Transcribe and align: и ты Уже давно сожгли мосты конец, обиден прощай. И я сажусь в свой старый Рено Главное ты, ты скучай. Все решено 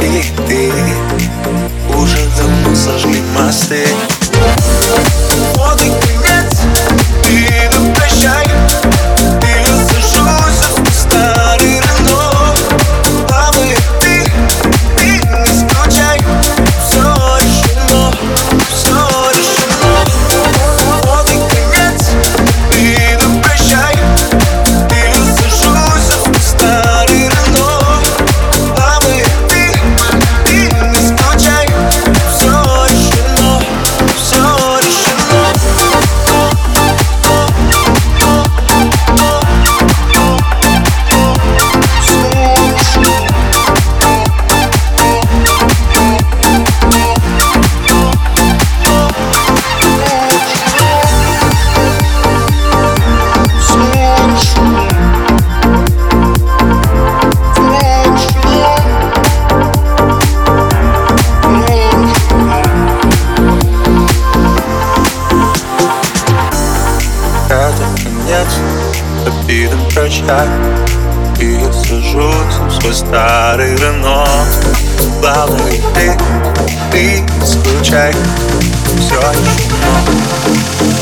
и 0.00 0.22
ты 0.46 0.72
Уже 1.94 2.18
давно 2.38 2.74
сожгли 2.74 3.20
мосты 3.34 3.86
конец, 68.32 68.48
обиден 69.26 69.78
прощай. 69.92 70.48
И 71.38 71.60
я 71.60 71.72
сажусь 71.72 72.54
в 72.66 72.80
свой 72.80 72.94
старый 72.94 73.74
Рено 73.76 74.24
Главное 75.20 75.72
ты, 75.94 76.16
ты 76.92 77.24
скучай. 77.44 78.14
Все 78.98 79.16
решено 79.16 81.01